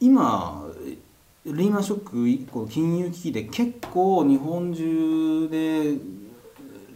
[0.00, 0.66] 今
[1.44, 5.94] リーマンショック以降金融危機で結構日本中で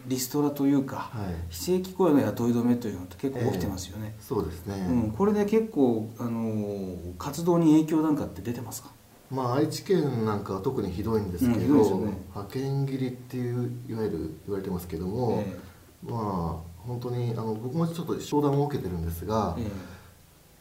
[0.06, 1.34] リストラというか、はい。
[1.48, 8.90] 非正規雇用の雇い止めというのって結構起きてますよね、そうですね、うん、これで結構あの活動に影響なんかって出てますか？
[9.30, 12.12] まあ愛知県なんかは特にひどいんですけど、うんね。
[12.34, 15.56] 派遣切りっていういわゆる言われてますけども、え。
[16.02, 19.64] まあ本当にあの僕もちょっと商談を受けてるんですが、ええ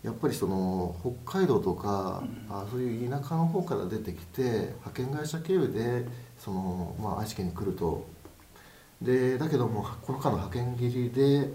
[0.03, 2.55] やっぱりその北海道とか、うん。
[2.55, 6.05] あそういう田舎の方から出てきて派遣会社経由で
[6.37, 8.05] その、まあ、愛知県に来ると。
[9.01, 11.49] でだけどもこの間の派遣切りで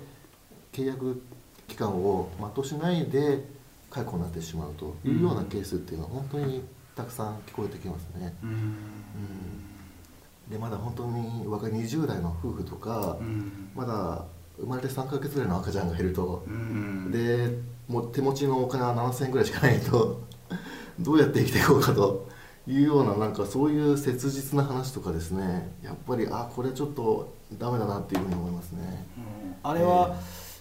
[0.73, 1.23] 契約
[1.66, 3.45] 期間を全うしないで
[3.90, 6.62] 解雇になってしまうというようなケースっていうのは本当に
[6.95, 8.34] たくさん聞こえてきますね。
[8.42, 8.51] うん。
[8.51, 10.51] うん。
[10.51, 13.70] でまだ本当に若い20代の夫婦とか、うん。
[13.74, 14.24] まだ
[14.60, 17.58] 生まれて3ヶ月ぐらいの赤ちゃんがいると、うんで
[17.88, 20.20] もう手持ちのお金は7000円ぐらいしかないと。
[21.00, 22.28] どうやって生きていこうかと。
[22.68, 25.73] いうようななんかそういう切実な話とかですね。
[25.82, 29.06] やっぱりあこれちょっとダメだなっていうふうに思いますね。
[29.16, 29.70] うん。
[29.70, 30.15] あれは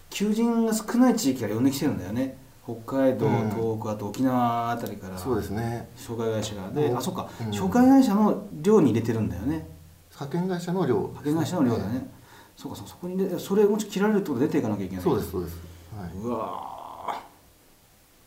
[0.10, 2.38] 求人が少ない地域から呼んできてるんだよね。
[2.64, 3.50] 北海道、うん。
[3.50, 5.18] 東北あと沖縄あたりから。
[5.18, 5.90] そうですね。
[5.98, 6.70] 紹介会社が。
[6.70, 7.48] でうんあそっか、うん。
[7.50, 9.68] 紹介会社の寮に入れてるんだよね。
[10.12, 12.10] 派遣会社の量派遣会社の寮だね、
[12.58, 15.04] そうかそうかそこにでそれもし切られるってことは出ていかなきゃいけない。
[15.04, 15.58] そうですそうです、
[15.96, 17.22] はうわ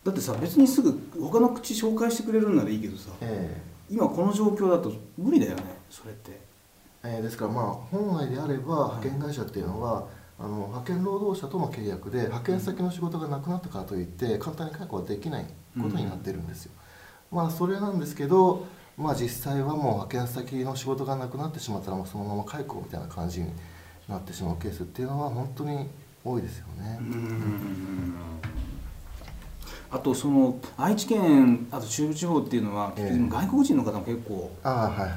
[0.05, 0.07] ー。
[0.07, 3.61] だってさ別にすぐ他の口紹介してくれるんならいいけどさいえ。
[3.91, 6.31] 今この状況だと無理だよねそれって。
[7.03, 10.07] ええーですからまあ本来であれば派遣会社っていうのは、
[10.39, 15.47] あの派遣労働者との契約で派遣先の仕事がなくなったからといって簡単に解雇はできない
[15.81, 16.73] ことになってるんですよ、
[17.31, 23.51] まあそれなんですけどまあ実際はもう派遣先の仕事がなくなってしまったらもうそのまま解雇みたいな感じに
[24.11, 25.87] なってしまうケースっていうのは本当に
[26.25, 27.01] 多いですよね、
[29.91, 33.19] あとその愛知県あと中部地方っていうのは、ええ。
[33.29, 35.11] 外国人の方も結構ああはいはい。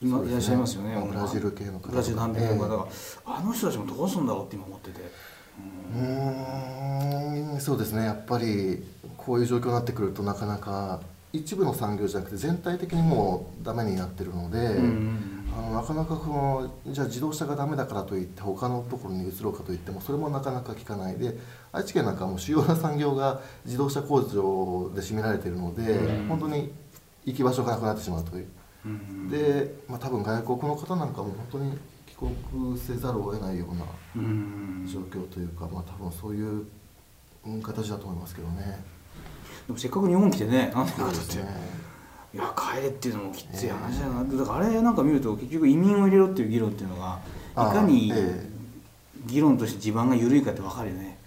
[0.00, 2.92] 今いらっしゃいますよねブラジル系の方ブラジル難民の方が、え
[3.24, 5.00] あの人たちもどうするんだろうって今思ってて、
[5.94, 8.04] うーんそうですね。
[8.04, 8.84] やっぱり
[9.16, 11.00] こういう状況になってくるとなかなか
[11.32, 21.36] 一部の産業じゃなくて全体的にもうダメになってるので、うんあのなかなかこのじゃあ自動車がダメだからといって他のところに移ろうかといってもそれもなかなか効かないで
[21.72, 26.72] 愛知県なんかはもう主要な産業が自動車工場で占められているので、うん本当に
[27.24, 28.46] 行き場所がなくなってしまうという。
[28.84, 33.84] うんで、まあ、多分外国の方なんかも本当に帰国せざるを得ないような
[34.16, 36.66] うん状況というか、まあ多分そういう
[37.46, 38.84] うん形だと思いますけどね。
[39.66, 41.81] でもせっかく日本来てねなんてそう方って、ですね。
[42.34, 47.20] いや帰れっていうのもきつい話だな、だからあれなんか見ると結局移民を入れろっていう議論っていうのが
[47.52, 48.46] いかにえ
[49.26, 51.18] 議論として地盤が緩いかって分かるよね。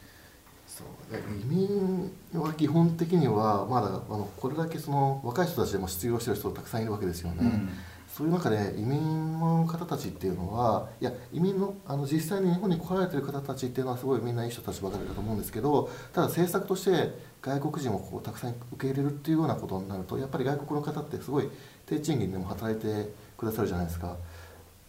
[0.68, 7.38] そうで移民は基本的にはまだあのこれだけその若い人たちでも失業してる人たくさんいるわけですよね。
[7.42, 7.70] うん
[8.16, 17.12] そういう中で移民の方たちっていうのはいや移民のあの実際に日本に来られてる方たちっていうのはすごいみんないい人たちばかりだと思うんですけどただ政策として
[17.42, 21.50] 外国人をこうたくさん受け入れるっていうようなことになるとやっぱり外国の方ってすごい
[21.86, 24.16] 低賃金でも働いてくださるじゃないですか。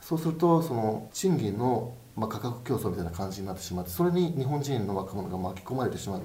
[0.00, 6.22] そうするとその賃金の、まあ、価格競争みたいな感じになってしまってそれに日本人の若者が巻き込まれてしまう。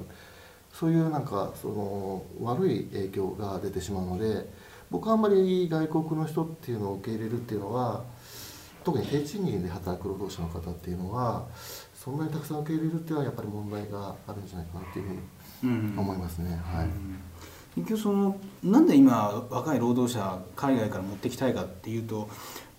[0.72, 4.48] そういうなんかその悪い影響が出てしまうので
[4.92, 8.04] 僕はあんまり外国の人っていうのを受け入れるっていうのは
[8.84, 11.46] 特に低賃金で働く労働者の方っていうのは
[11.96, 15.20] そんなにたくさん受け入れるっていうのはやっぱり問題があるんじゃないかなっていうふうに
[15.64, 16.88] うん思いますね、はい、
[17.76, 22.28] 結局そのなんで今若い労働者海外から持ってきたいかっていうと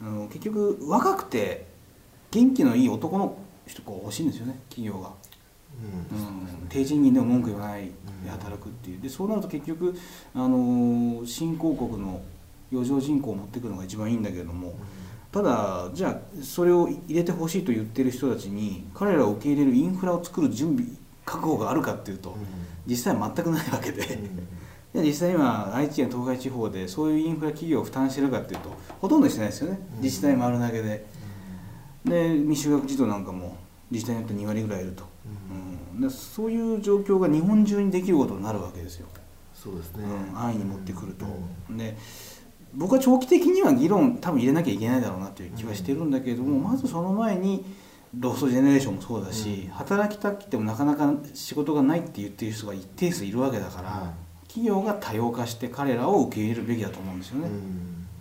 [0.01, 1.67] あの結局若くて
[2.31, 5.15] 元気のいい男の人が欲しいんですよね企業が、うんうん、
[6.69, 7.91] 低賃金でも文句言わない
[8.25, 9.95] で働くっていうでそうなると結局
[10.35, 12.21] あの新興国の
[12.73, 14.23] 余剰人口を持ってくのが一番いいん。
[14.23, 14.75] だけれども
[15.31, 20.85] ただじゃあそれを入れてほしいと言ってる人たちに彼らを受け入れるインフラを作る準備
[21.25, 22.37] 覚悟があるかっていうと
[22.87, 24.21] 実際は全くないわけで。
[24.93, 28.71] で実際今愛知県東海地方でそういうインフラ企業を負担してるかっていうと
[29.01, 29.23] ほとん。
[29.23, 31.07] どしてないですよね自治体丸投げで
[32.05, 33.25] で未就学児童なん。
[33.25, 33.57] かも
[33.93, 35.05] 自治体によって2割ぐらいいると、
[35.95, 36.01] うん。
[36.01, 39.07] でそういう状況が日本中にできることになるわけですよ、
[39.55, 41.27] そうですね、うん、安易に持ってくると、
[41.69, 41.77] うん。
[41.77, 41.97] で
[42.75, 47.65] 僕は長期的には議論多分入れなきゃいけないだろうなという気はしてるんだけれども、まずその前に
[48.19, 49.71] ロストジェネレーションもそうだし、うん。
[49.73, 54.13] 働きたくてもなかなか仕事がないって言ってる人が一定数いるわけだから、は
[54.49, 57.49] 企業が多様化して彼らを受け入れるべきだと思うんですよね、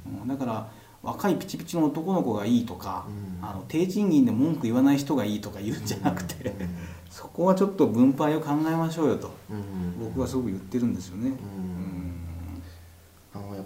[0.07, 0.21] うん。
[0.21, 0.27] うん。
[0.27, 0.67] だから
[1.03, 3.06] 若いピチピチの男の子がいいとか、
[3.42, 3.48] うん。
[3.48, 6.69] あの低賃金で文句言わない人がいいとか言うんじゃなくて、うん。
[7.09, 9.31] そこはちょっと分配を考えましょうよと。
[9.50, 10.07] うん。
[10.07, 11.71] 僕はすごく言ってるんですよね、うん。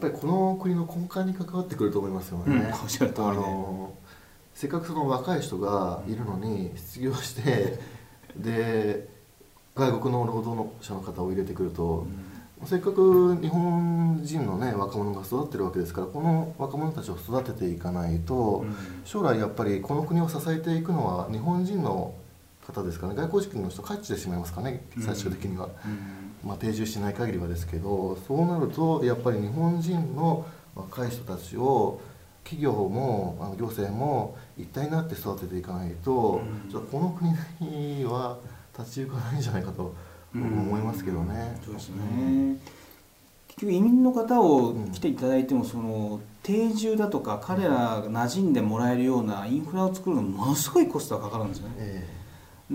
[0.06, 2.72] ぱりこの国の根幹に関わってくると思いますよね、うん。
[2.72, 3.34] おっしゃる通りで。
[3.34, 3.94] あの
[4.54, 7.78] せっかくその若い人がいるのに失業して
[8.38, 9.10] で
[9.76, 12.08] 外国の労働者の方を入れてくると、
[12.64, 18.76] せっかく日本人のね若者が育ってるわけですからこの若者たちを育てていかないと、うん。
[19.04, 22.14] 将来やっぱりこの国を支えていくのは日本人の
[22.66, 23.16] 方ですかね。
[23.16, 26.50] 外国人の人帰ってしまいますかね最終的には、うん。
[26.50, 32.00] まあ、定住しない限りはですけどそうなるとやっぱり日本人の若い人たちを
[32.44, 36.72] 企業もあの行政も一体になって育てていかないと、うん。
[36.72, 38.38] ちょっとこの国は
[38.78, 39.94] 立ち行かないんじゃないかと
[40.36, 41.60] 僕も思いますけどね。
[41.64, 42.58] そうですね、
[43.48, 51.76] 結局移民の方をうん来ていただいてもその定住だとか彼らが馴染んでもらえるようなインフラを作るのにものすごいコストがかかるんですよね。
[51.80, 52.08] え
[52.68, 52.74] で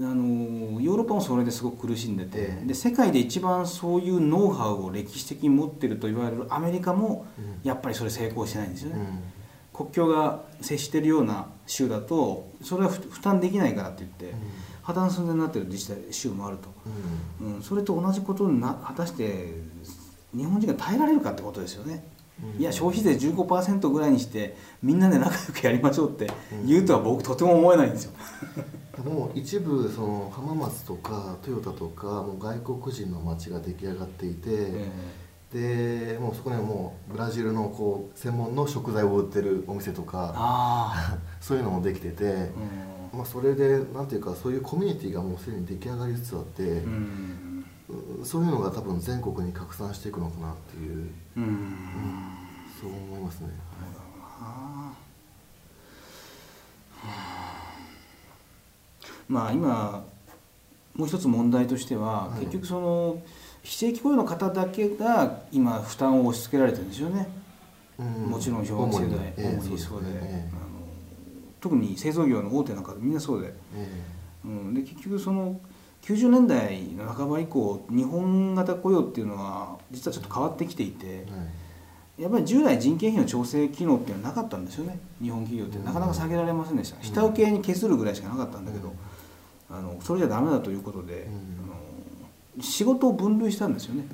[0.00, 2.66] あのヨーロッパもそれですごく苦しんでてええ。
[2.66, 7.26] で世界で一番そういうノウハウを歴史的に持ってると言われるアメリカも
[7.62, 9.86] やっぱりそれ成功してないんですよね、うん。
[9.86, 14.38] 国境が接してるような州だとそれは負負担できないからって言って
[14.88, 16.68] 破綻寸前になってる自治体州もあると、
[17.40, 17.56] うん。
[17.56, 19.52] うん、それと同じことにな果たして
[20.34, 22.08] 日本人が耐えられるかってことですよね、
[22.42, 22.60] うん。
[22.60, 26.30] いや消費税15%ぐらいにしてみんなで仲良くやりましょうって
[26.64, 28.12] 言うとは僕とても思えないんですよ、
[29.04, 46.68] もう一部その浜松とかトヨタとかもう外国人の街が出来上がっていて、えでもうそこにはもうブラジルのこう専門の食材を売ってるお店とえかあ そういうのもできてて、あ、まあ、それでなんていうかそういうコミュニティがもうすでに出来上がりつつあって、うん。
[46.70, 47.48] うんうん
[48.22, 51.74] そういうのが多分全国に拡散していくのかなっていう、うん。
[52.78, 53.48] そう思いますね。
[59.26, 60.04] まあ今
[60.94, 62.40] もう一つ問題としては、はい。
[62.40, 63.22] 結局その
[63.62, 67.26] 非正規雇用の方だけが今負担を押し付けられてるんですよね、
[67.98, 68.06] うん。
[68.26, 69.78] もちろん小学生代主に。
[69.78, 70.08] そうで
[71.60, 74.02] 特に製造業の大手なんかみんなそうで,、え
[74.44, 75.60] うん、で結局その
[76.02, 81.26] 90年代の半ば以降日本型雇用っていうのは実はちょっと変わってきていて
[82.18, 84.98] やっぱり従来人件費の調整機能っていうのはなかったんですよね。
[85.22, 87.02] 日本企業ってなかなか下げられませんでした、うん。
[87.04, 88.94] 下請けに削るぐらいしかなかったんだけど、うん
[89.70, 91.32] あのそれじゃダメだということで、うん。
[92.54, 94.04] あの仕事を分類したんですよね。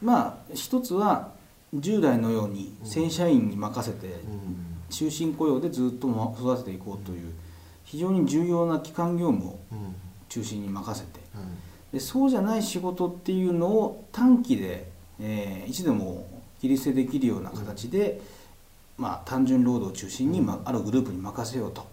[0.00, 1.32] まあ一つは
[1.74, 7.32] 従来のように正社員に任せてうん終身雇用でずっとま育てていこうという
[7.84, 9.58] 非常に重要な基幹業務を
[10.28, 11.44] 中心に任せてはい
[11.92, 14.88] でそうじゃない仕事っていうのを短期で、
[15.18, 16.26] えーいつでも
[16.60, 18.20] 切り捨てできるような形で、
[18.98, 21.86] まあ、単純労働を中心に、まあ、あるグループに任せようと、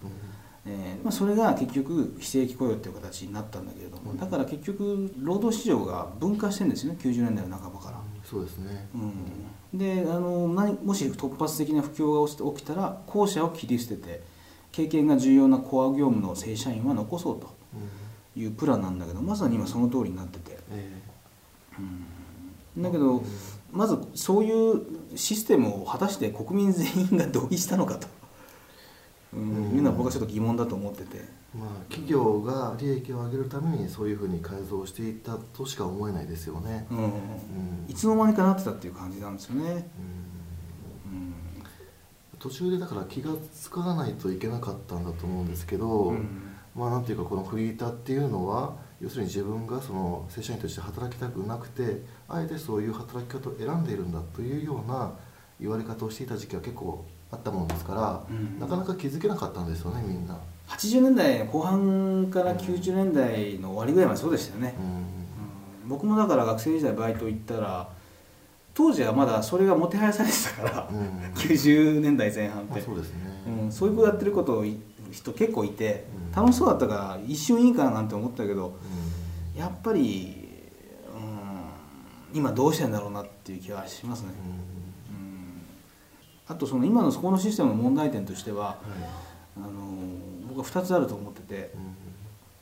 [0.69, 4.17] えーまあ、それが結局非正規雇用っていう形になったんだけれどもうん。
[4.17, 8.01] だから結局労働市場が分化してるんですよね90年代の半ばから。
[8.25, 8.89] そうですね。
[8.93, 14.21] うん、であの何もし突発的な不況が起きたら後者を切り捨てて
[14.73, 18.41] 経験が重要なコア業務の正社員は残そうとうん。
[18.41, 21.01] いうプランなんだけどまさに今その通りになってて、え
[21.79, 23.23] うん、だけど
[23.71, 24.81] まずそういう
[25.15, 28.07] システムを果たして国民全員が同意したのかと、
[29.33, 29.41] うん。
[29.41, 36.87] うんいうのは僕はちょっと疑問だと思ってて、えまあ企業が利益を上げるためにそういうふうに改造していったとしか思えないですよね。
[36.91, 36.97] うん。
[36.97, 37.11] うん。
[37.87, 39.89] いつの間にかなってたっていう感じなんですよね。
[42.39, 46.53] 途中でだから気が付かないといけなかったんだと思うんですけど、うん。
[46.75, 55.13] まあなんていうかこのフリーターっていうのは要するに自分がその正社員として働きたくなくてあえてそういう働き方を選んでいるんだというような
[55.59, 58.59] 言われ方をしていた時期は結構あったものですから、うん。
[58.59, 60.37] なかなか気づけなかったんですよねみんな。
[60.69, 64.85] 80年代後半から90年代の終わりぐらいまでそうでしたよね、うん。
[64.85, 64.87] う
[65.85, 65.89] ん。
[65.89, 67.89] 僕もだから学生時代バイト行ったら
[68.73, 71.33] 当時はまだそれがもてはやされてたから、うん。
[71.33, 72.79] 90年代前半って。
[72.79, 74.63] あそうですね、うん、そういうことやってること
[75.11, 76.35] 人結構いてうん。
[76.35, 78.67] 楽しそうだったから一瞬いいかななんて思ったけど
[79.55, 79.59] うん。
[79.59, 80.47] やっぱり、
[82.31, 84.86] うん、今どうしてんだろうなっていう気はしますね、うん、
[86.47, 88.77] あとその今のそこのシステムの問題点としてははい。
[89.57, 89.69] あの
[90.47, 91.71] 僕は2つあると思ってて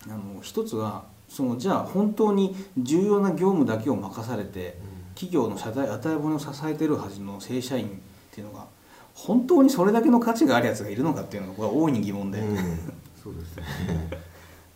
[0.05, 0.11] うん。
[0.11, 4.77] あの1つはそのじゃあ本当に重要な業務だけを任されて
[5.15, 7.89] 企業の社代与え骨を支えてるはずの正社員っ
[8.31, 8.65] ていうのが
[9.13, 12.57] 本当にそれだけの価値があるやつがいるのかっていうのが僕は大いに疑問で、うん。
[13.21, 13.63] そうですね。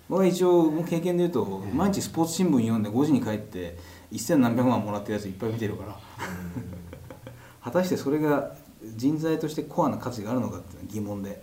[0.09, 3.77] 僕は一応経験で言うとええ毎日スポーツ新聞読んで5時に帰って
[4.11, 5.99] 一千何百万もらってるやついっぱい見てるから。
[7.61, 11.41] 果たしてそれが人材としてコアな価値があるのかっていうのは疑問で。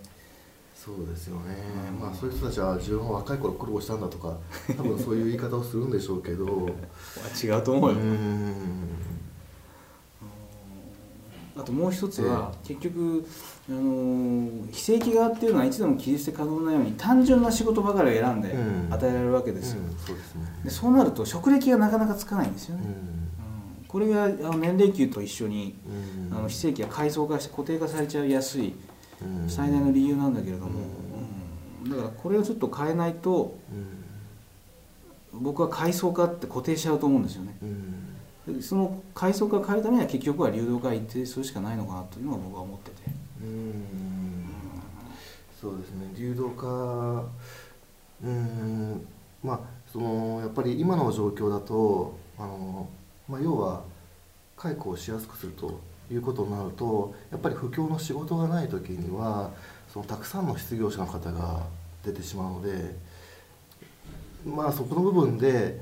[0.75, 1.55] そうですよね、
[1.91, 4.37] うんまあそういう人たちは自分は若い頃苦労したんだとか
[4.77, 6.45] 多分そういう言い方をするんでしょうけど。
[7.43, 8.87] 違うと思うよ、うん。
[11.65, 13.25] ともう一つは、結局
[13.69, 18.93] あの非正規側っていうのはいつでも切り捨て可能なように単純な仕事ばかりを選んでうん。
[18.93, 19.97] 与えられるわけですよ、うん。
[19.97, 20.41] そうですね。
[20.63, 23.26] でそうなると職歴がなかなかつかないんですよね、うんうん
[23.87, 25.75] これがあの年齢給と一緒に
[26.29, 26.37] うん。
[26.37, 28.73] あの非正規が階層化して固定化されちゃいやすい
[29.21, 29.49] うん。
[29.49, 30.81] 最大の理由なんだけれども、
[31.83, 31.89] うん。
[31.89, 33.57] だからこれをちょっと変えないと
[35.33, 35.41] うん。
[35.41, 37.57] 僕は階層化って固定しちゃうと思うんですよね。
[38.61, 42.97] その階層化を変えるためには結局は流動化一定するしかないのかなというのが僕は思ってて、
[43.41, 44.45] うん。
[45.59, 46.13] そうですね。
[46.17, 47.25] 流動化
[48.23, 49.05] うん。
[49.43, 49.59] まあ
[49.91, 52.87] そのやっぱり今の状況だとあの、
[53.27, 53.83] まあ、要は
[54.55, 55.79] 解雇をしやすくすると
[56.11, 59.51] いうことになるとやっぱり不況の仕事がない時には
[59.91, 61.63] そのたくさんの失業者の方が
[62.05, 62.95] 出てしまうので
[64.45, 65.79] まあそこの部分で、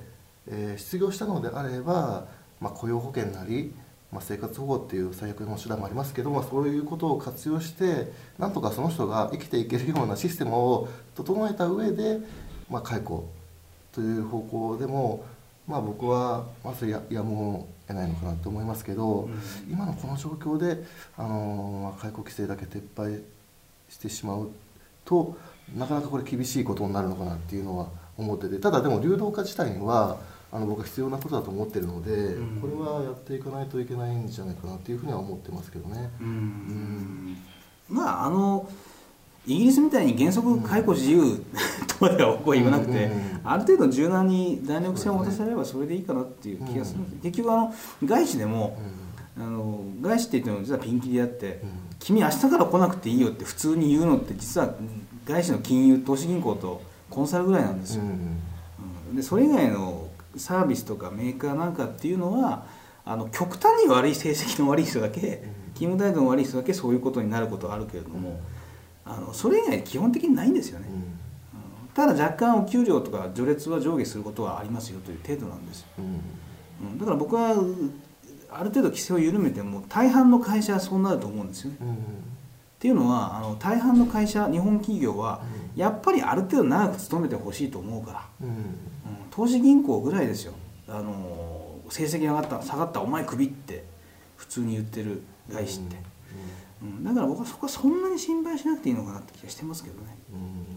[0.47, 2.27] えー失業したのであれば、
[2.59, 3.73] まあ、雇用保険なり、
[4.11, 12.19] まあ、生活保護っていう最悪の手段もありますけど、まあ、そういうことを活用してなんとかその人が生きていけるようなシステムを整えた上で、
[12.69, 13.29] まあ、解雇
[13.91, 15.25] という方向でも、
[15.67, 19.29] まあ、僕はまずややむを得ないのかなと思いますけど、
[19.69, 20.83] 今のこの状況で、
[21.17, 23.21] あのまあ、解雇規制だけ撤廃
[23.89, 24.49] してしまう
[25.05, 25.37] と
[25.75, 30.17] なかなかこれ厳しいことになるのかなっていうのは思っててただでも流動化自体には
[30.51, 32.61] あの僕は必要なことだと思ってるので、うん。
[32.61, 36.09] これはやっていかないといけないんじゃないかなっていうふうには思ってますけどね。
[36.21, 37.37] うん。
[37.89, 38.69] まああの
[39.47, 41.43] イギリスみたいに原則解雇自由
[41.87, 47.01] とまでは僕は言わなくて、うんある程度柔軟に弾力性を持たせればそれでいいかなっていう気がする。
[47.01, 47.19] んです、うん。
[47.19, 47.73] 結局あの
[48.03, 48.75] 外資でも
[49.37, 51.69] う、んあの外資って言っても実はピンキリであって、うん。
[51.99, 54.73] 君明日から来なくていいよって普通に言うのって実は
[55.25, 58.09] 外資の金融投資銀行とコンサルぐらいなんですよ、うん
[59.09, 59.15] うん。
[59.15, 62.65] でそれ以外のサービスとかメーカーなんかっていうのは
[63.05, 65.43] あの極端に悪い成績の悪い人だけ、
[65.75, 68.39] 勤務態度の悪い人だけそういうことになることはあるけれども、
[69.05, 70.95] あのそれ以外基本的にないんですよね、うん。
[70.95, 71.01] うん
[71.93, 76.89] ただ若干お給料とか序列は上下することはありますよという程度なんですよ、うん。
[76.91, 76.97] うん。
[76.99, 77.73] だから僕はう
[78.51, 81.77] ある程度規制を緩めても大半の会社はそうなると思うんですよね。
[81.81, 81.97] うんっ
[82.77, 85.41] ていうのはあの大半の会社日本企業は
[85.75, 88.47] やっぱりある程度長く勤めてほしいと思うから、うん。
[88.49, 88.55] うん。
[89.31, 90.53] 投資銀行ぐらいですよ。
[90.87, 93.85] あの成績上がった下がったお前クビって
[94.35, 95.95] 普通に言ってる外資って、
[96.81, 97.03] うん。
[97.03, 100.74] だから僕はそこはそんなに心配しなくていいのかなって気がしてますけどね、うん。